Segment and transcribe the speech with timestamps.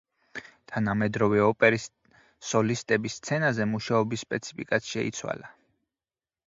[0.69, 1.85] თანამედროვე ოპერის
[2.53, 5.55] სოლისტების სცენაზე მუშაობის სპეციფიკაც შეიცვალა.